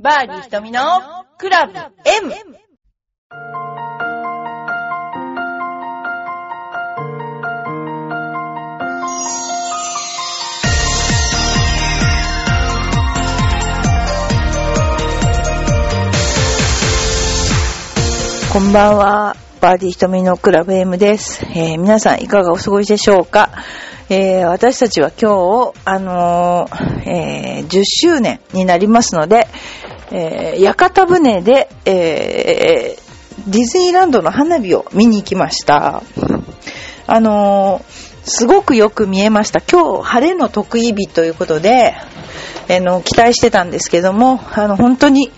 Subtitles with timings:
[0.00, 0.80] バーディー瞳の
[1.38, 2.32] クラブ M!
[18.52, 19.36] こんばんは。
[19.60, 21.44] バーディー瞳のクラブ M です。
[21.44, 23.50] えー皆さんいかがお過ごしでしょうか、
[24.08, 29.48] えー私たちは今日、あのーえー10周年になりますので、
[30.10, 33.08] えー屋形船で、えー
[33.46, 36.02] ディズニーランドの花火を見に行きました。
[37.06, 39.60] あのーすごくよく見えました。
[39.60, 41.94] 今日、晴れの得意日ということで、
[42.68, 45.30] あの、期待してたんですけども、あの、本当に、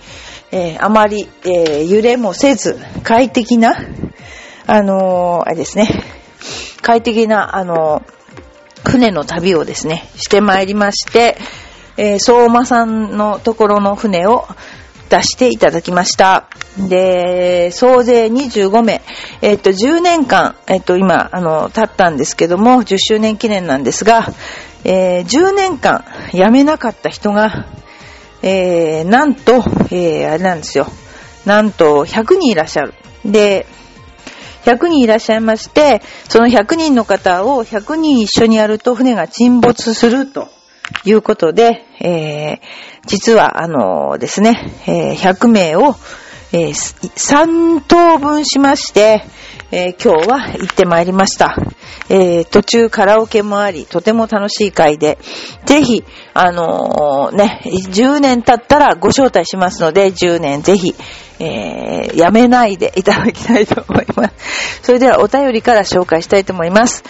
[0.50, 3.76] えあまり、え揺れもせず、快適な、
[4.66, 5.88] あのあれですね、
[6.82, 8.02] 快適な、あの
[8.84, 11.37] 船の旅をですね、してまいりまして、
[11.96, 14.46] えー相馬さんのところの船を
[15.10, 16.46] 出していただきました。
[16.88, 19.02] で、総勢25名、
[19.42, 24.28] えっと、10年間、えっと、今、あの、経ったんですけども、10周年記念なんですが、
[24.84, 27.66] えー10年間辞めなかった人が、
[28.43, 29.56] えー、なんと、
[29.90, 30.87] えー、あれなんですよ。
[31.45, 32.95] なんと、100人いらっしゃる。
[33.24, 33.66] で、
[34.65, 40.48] 100人いらっしゃいまして、その100人の方を100人一緒にやると船が沈没すると
[41.05, 42.59] いうことで、えー、
[43.07, 45.95] 実はあのですね、えー100名を、
[46.52, 49.24] えー3等分しまして、
[49.71, 51.57] えー今日は行ってまいりました。
[52.09, 55.18] えー途中カラオケもあり、とても楽しい会で、
[55.65, 60.95] ぜひ、あのーね、10年経ったらご招待しますので、10年ぜひ、
[61.38, 64.83] えーやめないでいただきたいと思います。
[64.83, 67.05] それではお便りから紹介したいと思います。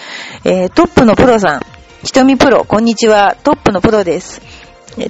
[0.45, 1.63] えートップのプロさん、
[2.03, 3.37] ひとみプロ、こんにちは。
[3.45, 4.41] トップのプロです。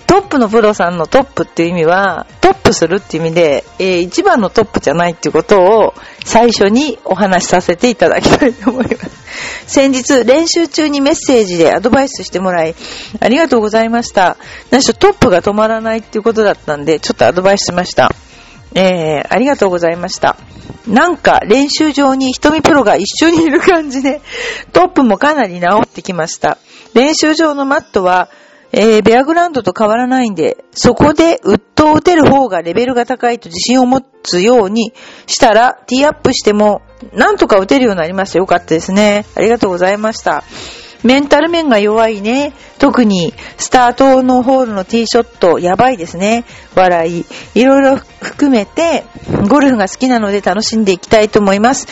[0.08, 9.10] トップのプロさんのトップっていう意味は、トップするっていう意味で、えー一番のトップじゃないっていうことを最初にお話しさせていただきたいと思います。
[9.72, 12.74] 先日、練習中にメッセージでアドバイスしてもらい、
[13.20, 14.36] ありがとうございました。
[14.72, 18.12] 何しろトップが止まらないっていうことだったんで、ちょっとアドバイスしました。
[18.74, 20.36] えー、ありがとうございました。
[20.90, 24.20] なんか練習場に瞳プロが一緒にいる感じで、
[24.72, 26.58] トップもかなり治ってきました。
[26.94, 28.28] 練習場のマットは、
[28.72, 34.92] えー、ベアグラウンドと変わらないんで、そこでウッドを打てる方がレベルが高いと自信を持つように
[35.26, 38.38] したら、ティーアップしても、なんとか打てるようになりました。
[38.38, 39.24] よかったですね。
[39.34, 40.44] ありがとうございました。
[41.02, 42.52] メンタル面が弱いね。
[42.78, 46.44] 特に、スタートのホールのティーショット、やばいですね。
[46.74, 47.24] 笑い。
[47.54, 49.04] いろいろ含めて、
[49.48, 51.86] ゴルフが好きなので楽しんでいきたいと思います。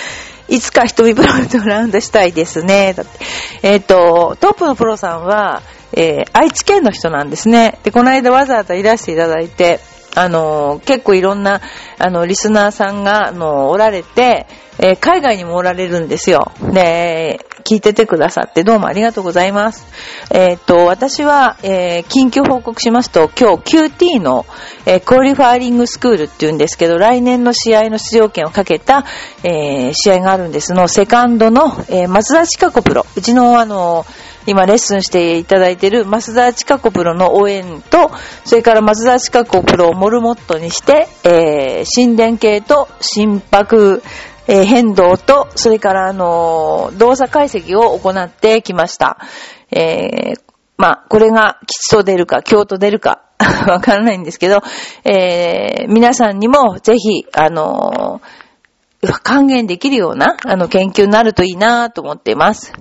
[0.49, 2.95] いつか瞳プロとラウンドしたいですね。
[2.95, 3.19] だって。
[3.63, 7.79] えっ、と、トップのプロさんは、えー愛知県の人なんですね。
[7.83, 9.81] で、この間わざわざいらしていただいて、
[10.15, 11.61] あの結構いろんな、
[11.99, 14.47] あの、リスナーさんが、あの、おられて、
[14.81, 16.53] えー海外にもおられるんですよ。
[16.73, 19.87] で、聞いててくださってどうもありがとうございます。
[20.31, 24.47] えっ、と、私は、えー緊急報告しますと、今日 QT の、
[24.87, 29.05] えークオリファーリングスクールっていうんですけど、来年の試合の出場権をかけた、
[29.43, 33.05] え試合があるんですの、セカンドの、え松田千佳子プロ。
[33.17, 34.07] うちの、あの
[34.49, 38.11] 今レッスンしていただいている増田千佳子プロの応援と、
[38.47, 44.03] それから増田千佳子プロをモルモットにして、えー、心電計と心拍、
[44.47, 49.19] えー変動と、それからあの動作解析を行ってきました。
[49.71, 50.41] えー
[50.79, 53.25] まあ、これが吉と出るか、京と出るか、
[53.69, 54.63] わからないんですけど、
[55.05, 58.48] えー皆さんにもぜひ、あのー
[59.01, 62.73] 還元できるような、あの、研究になるといいなと思っています。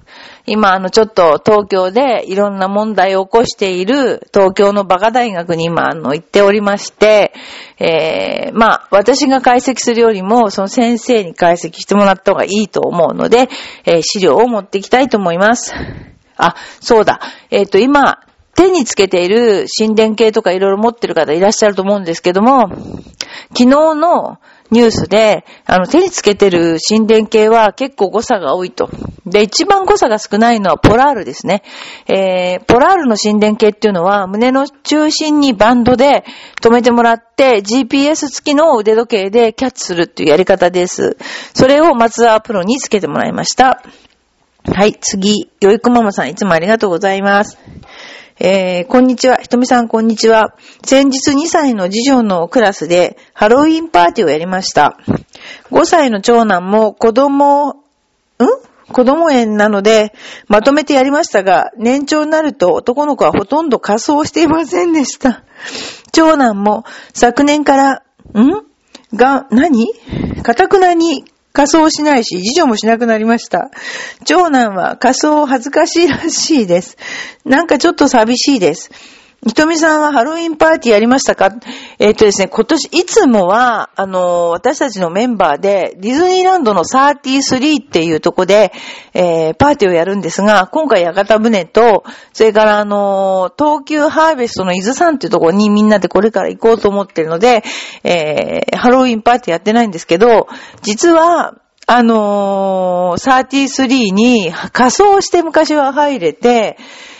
[0.47, 7.33] 今、あの、ちょっと東京でいろんな問題を起こしている東京のバカ大学に今、あの、行っておりまして、
[7.77, 13.49] えー、まあ、私が解析するよりも、その先生に解析してもらった方がいいと思うので、
[13.85, 15.73] えー資料を持っていきたいと思います。
[16.37, 17.19] あ、そうだ。
[17.51, 18.19] えっ、と、今、
[18.55, 22.69] 手につけている心電計とかいろいろ持ってる方いらっしゃると思うんですけども、
[23.49, 24.39] 昨日の
[24.69, 28.89] ニュースで、あの、手につけてる心電計は結構誤差が多いと。
[29.25, 31.63] で、一番誤差が少ないのはポラールですね。
[32.07, 36.25] えー、ポラールの心電計っていうのは胸の中心にバンドで
[36.61, 41.17] 止めてもらって、GPS 付きの腕時計でキャッチするっていうやり方です。
[41.53, 43.83] それを松田プロにつけてもらいました。
[44.65, 47.57] はい、次、よいこママさん、いつもありがとうございます。
[48.39, 49.37] えー、こんにちは。
[49.37, 50.55] ひとみさん、こんにちは。
[50.85, 54.99] 先日2歳の次女のクラスでハロウィンパーティーをやりました。
[55.71, 57.75] 5歳の長男も子供、ん？
[58.91, 60.13] 子供園なので、
[60.47, 65.43] まとめてやりましたが、年長になると男の子はほとんど仮装していませんでした。
[66.11, 66.83] 長男も
[67.15, 68.03] 昨年から、
[68.39, 68.63] ん？
[69.15, 69.87] が、何？
[70.43, 71.25] かたくなに
[71.57, 73.71] 仮装しないし、次女もしなくなりました。
[74.25, 76.97] 長男は仮装恥ずかしいらしいです。
[77.45, 78.91] なんかちょっと寂しいです。
[79.45, 81.51] ひとみさんはハロウィンパーティーやりましたか？
[81.99, 88.71] えっ、ー、とですね、今年、いつもは、あの、私たちのメンバーで、ディズニーランドの33っていうとこで、
[89.13, 92.03] えー、パーティーをやるんですが、今回屋形船と、
[92.33, 97.63] それからあの東急ハーベストの伊豆山っていうとこにみんなでこれから行こうと思ってるので、
[98.03, 100.47] えハロウィンパーティーやってないんですけど、
[100.81, 101.53] 実は、
[101.85, 106.77] あのー33に仮装して昔は入れて、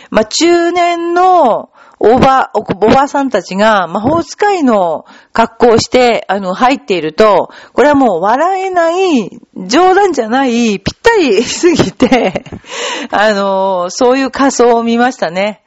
[0.10, 12.44] まあ、中年の、おば、おばさんたちが魔法使いの格好をして、あの、入っていると、これはもう笑えない、冗談じゃない、ぴったりすぎて、
[13.10, 15.64] あの、そういう仮装を見ましたね。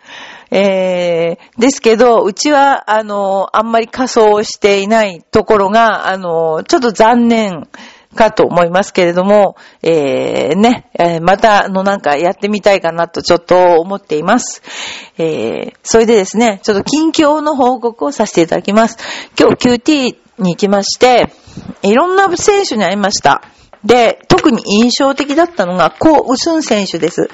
[0.53, 7.69] えー、ですけど、うちは、あの、あんまり仮装をしていないところが、あの、ちょっと残念
[8.14, 10.90] かと思いますけれども、えー、ね、
[11.22, 14.62] また、のなんかやってみたいかなとちょっと思っています。
[15.18, 18.98] えー、それでですね、ちょっと近況の報告をさせていただきます。
[19.38, 21.32] 今日 QT に行きまして、
[21.82, 23.42] いろんな選手に会いました。
[23.84, 27.30] で、特に印象的だったのが、コウ・ウスン選手です。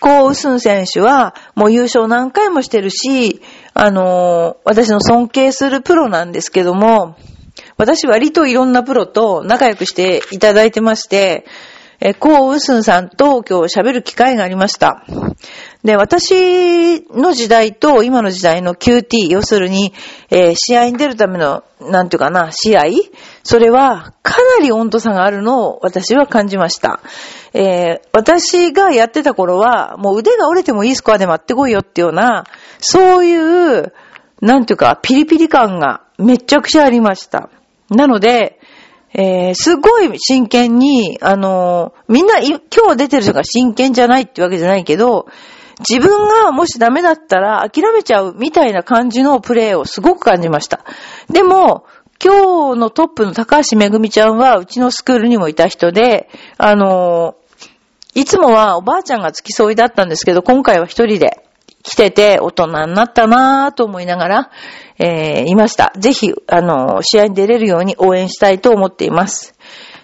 [0.00, 3.42] コウ・ウスン選手は、もう優勝何回もしてるし、
[3.74, 7.16] あのー、私の尊敬するプロなんですけども、
[7.76, 11.46] 私割といろんなプロと仲良くしていただいてまして、
[12.02, 15.04] えコウ・ウスンさんと今日喋る機会がありました。
[15.84, 19.92] で、私の時代と今の時代の QT、要するに、
[20.30, 22.84] えー、試合に出るための、なんていうかな、試合？
[23.42, 27.00] それはかなり温度差があるのを私は感じました。
[27.52, 32.44] えー、私がやってた頃は、もう腕が折れてもいいスコアで待ってこいよっていうような、
[32.78, 33.92] そういう、
[34.40, 37.50] なんていうか、ピリピリ感がめっちゃくちゃありました。
[37.88, 38.60] なので、
[39.12, 45.26] えー、すごい真剣に、あのー、みんな今日出てる人が真剣じゃないってわけじゃないけど、
[45.80, 50.84] 自分がもしダメだったら諦めちゃうみたいな感じのプレーをすごく感じました。
[51.28, 51.84] でも、
[52.22, 56.28] 今日のトップの高橋めぐみちゃんはうちのスクールにもいた人で、
[56.58, 61.49] あのー、いつもはおばあちゃんが付き添いだったんですけど、今回は一人で
[61.82, 64.50] 来てて大人になったなぁと思いながら、
[64.98, 65.92] えー、いました。
[65.98, 69.54] ぜひ、あの、試合に出れるように応援したいと思っています。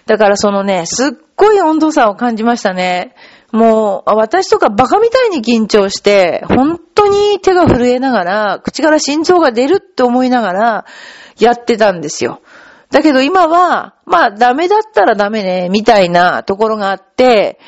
[0.05, 3.13] だからそのね、すっごい温度差を感じましたね。
[3.51, 10.85] もう、私とかバカみたいに緊張して、本当に手が震えながら、口から心臓が出るって思いながら、
[11.39, 12.41] やってたんですよ。
[12.89, 17.59] だけど今は、まあダメだったらダメね、みたいなところがあって、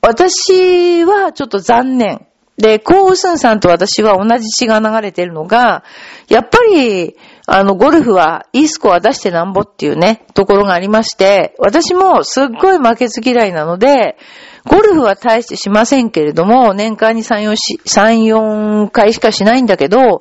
[0.00, 2.26] 私はちょっと残念。
[2.62, 5.82] で、コウ・ウスンさんと私は同じ血が流れてるのが、
[6.28, 7.16] やっぱり、
[7.48, 14.16] あの、ゴルフはいいスコア出してなんぼっていうね、ところがありまして、私もすっごい負けず嫌いなので、
[14.64, 20.20] ゴルフは大してしませんけれども、年間に3、4、3、4回しかしないんだけど、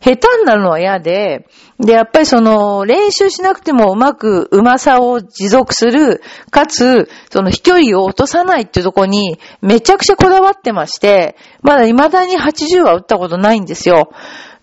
[0.00, 1.46] 下手になるのは嫌で、
[1.78, 14.12] で、やっぱりその、練習しなくてもうまく、うまさを持続する、かつ、その飛距離を落とさないっていうとこに、めちゃくちゃこだわってまして、まだ未だに80は打ったことないんですよ。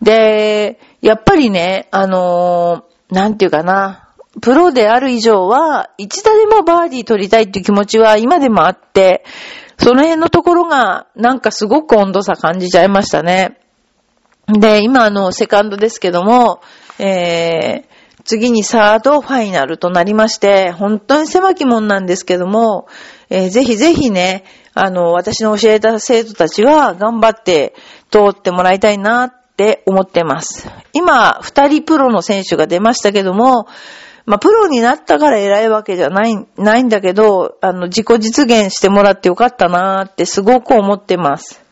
[0.02, 4.10] で、やっぱりね、あのー、なんていうかな、
[4.42, 9.24] プロである以上は、一打でもバーディー取りたいっていう気持ちは今でもあって、
[9.78, 13.60] その辺のところが、なんかすごく温度差感じちゃいましたね。
[14.48, 16.62] で、今あの、セカンドですけども、
[17.00, 22.88] えー、次にサードファイナルとなりまして、本当に狭き門なんですけども、
[23.30, 27.74] えー、ぜひぜひね、あの、私の教えた生徒たちは頑張って
[28.10, 30.70] 通ってもらいたいなって思ってます。
[30.94, 33.68] 今、二人プロの選手が出ましたけども、
[34.26, 41.67] まあ、プロになったから偉いわけじゃない、ないんだけど、あの、自己実現してもらってよかったなってすごく思ってます。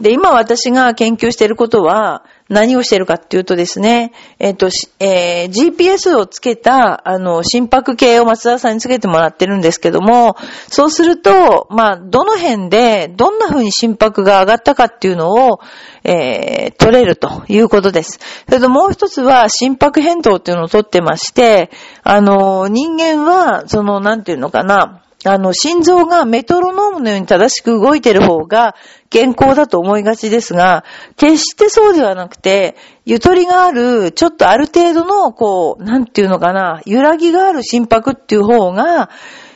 [0.00, 10.36] で、今私が研究していることは、何をしているかっていうとですね、えっ、ー、と、えー、GPS をつけた、あの、心拍計を松田さんにつけてもらってるんですけども、
[10.68, 15.60] そうすると、まあ、どの辺で、どんな風に心拍が上がったかっていうのを、
[16.02, 18.20] えー、取れるということです。
[18.46, 21.70] それともう一つは、心拍変動っていうのを取ってまして、
[22.02, 28.74] あの、人間は、その、なんていうのかな、あの、心臓がメトロノームのように正しく動いている方が
[29.10, 30.84] 健康だと思いがちですが、
[31.16, 32.76] 決してそうではなくて、
[33.06, 39.10] ゆとりがある、ちょっとある程度の、こう、なんていうのかな、揺らぎがある心拍っていう方が、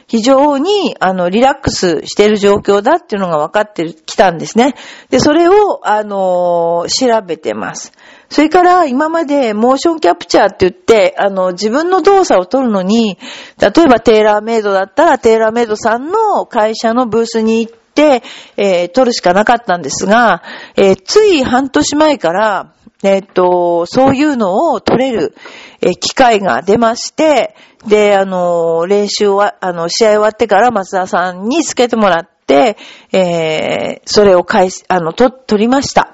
[0.06, 4.74] 非常に、あの、リラックスしている状況だっていうのが分かってきたんですね。
[5.10, 7.92] で、それを、あの調べてます。
[8.30, 13.18] それから今までモーションキャプチャーって言って、あの、自分の動作を撮るのに、
[13.58, 18.22] 例えばテーラーメイドだったら、テーラーメイドさんの会社のブースに行って、
[18.56, 20.42] えー、撮るしかなかったんですが、
[20.76, 25.36] えー、つい半年前から、えっ、と、そういうのを撮れる、
[25.80, 27.54] え機会が出まして、
[27.86, 32.76] で、あの、練習は、あの、試合終わってから松田さんにつけてもらって、
[33.12, 36.12] え、それを返し、あの、と、撮りました。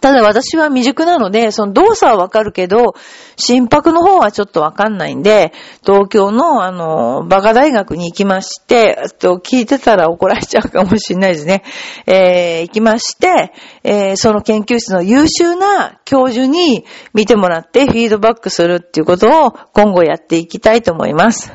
[0.00, 2.94] ただ私は未熟なので、その動作はわかるけど、
[3.36, 5.52] 心拍の方はちょっとわかんないんで、
[5.84, 11.62] 東京のあの、バカ大学に行きまして、と聞いてたら怒られちゃうかもしれないですね。
[12.06, 13.52] えー、行きまして、
[13.84, 21.52] えー、その研究室の優秀な教授に見てもらってフィードバックするっていうことを今後やっていきたいと思います。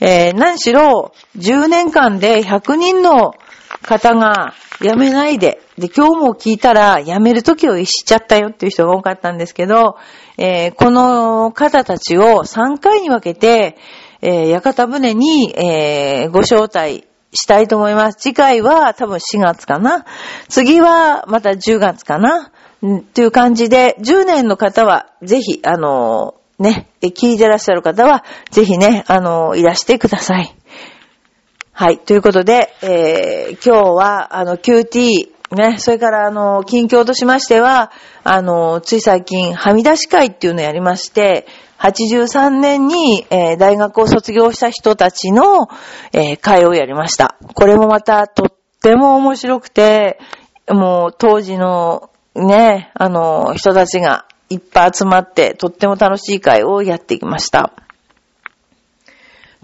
[0.00, 3.34] えー、何しろ、10年間で100人の
[3.82, 9.96] 方が辞めないで、で、今日も聞いたら辞める時を逸しちゃったよっていう人が多かったんですけど、
[10.38, 13.76] えー、この方たちを3回に分けて、
[14.22, 18.18] えー、屋形船に、えー、ご招待したいと思います。
[18.20, 20.04] 次回は多分4月かな。
[20.48, 22.52] 次はまた10月かな。
[23.14, 30.54] という感じで、10年の方はぜひ、あのね、聞いてらっしゃる方は、ぜひね、あのいらしてください。
[31.72, 31.98] はい。
[31.98, 37.90] ということで、えー、今日は、あの、QT、ね、それからあの、近況としましては、
[38.22, 41.46] あの、つい最近、はみ出し会っていうのをやりまして、
[41.78, 45.68] 83年に、えー、大学を卒業した人たちの、
[46.12, 47.36] えー、会をやりました。
[47.54, 50.18] これもまたとっても面白くて、
[50.68, 57.72] もう当時のね、あの、人たちがいっぱい集まって、とっても楽しい会をやってきました。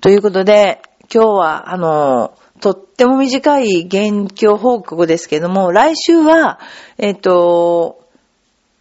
[0.00, 0.82] ということで、
[1.12, 6.60] 今日は、あの、とっても短い現況報告ですけども、来週は、
[6.98, 8.06] えっ、と、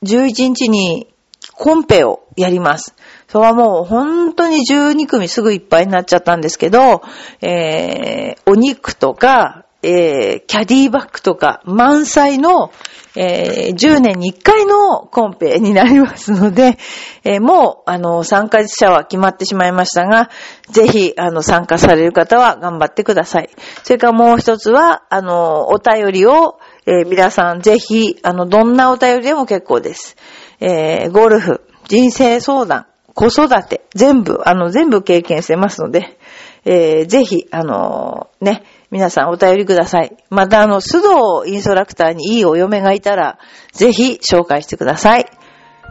[0.03, 1.07] 11日に
[1.53, 2.95] コンペをやります。
[3.27, 7.01] それはもう本当に12組すぐいっぱいになっちゃったんですけど、
[7.41, 12.71] えー、お肉とか、えー、キャディバッグとか満載の、
[13.15, 16.77] えー、10年に1回のコンペになりますので、
[17.23, 20.29] えー、もう、あの、参加者は決まってしまいましたが、
[20.69, 23.49] ぜひ、あの、参加される方は頑張ってください。
[23.83, 30.15] それからもう一つは、あの、お便りを、えー、皆さんぜひ、あの、どんなお便りでも結構です。
[30.59, 32.85] えー、ゴルフ、人生相談、
[33.15, 36.17] 子育て、全部、あの、全部経験してますので、
[36.65, 40.17] えー、ぜひ、あのね、皆さんお便りください。
[40.29, 43.37] またあの、須藤インストラクターにいいお嫁がいたら、
[43.71, 45.25] ぜひ紹介してください。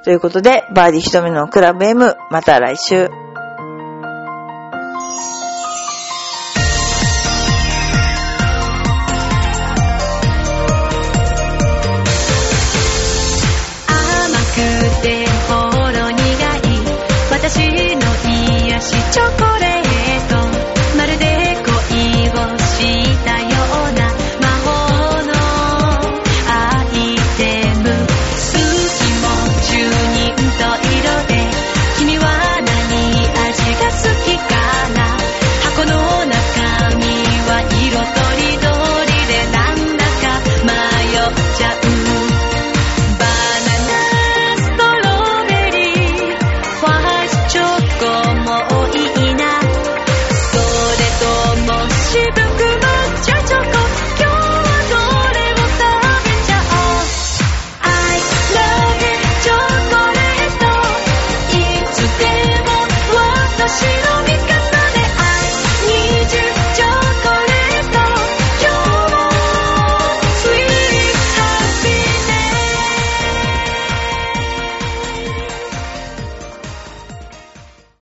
[0.05, 3.09] ということで、バーディー瞳のクラブ M、また来週。
[17.31, 18.03] 私の
[18.69, 19.68] 癒しチョコレート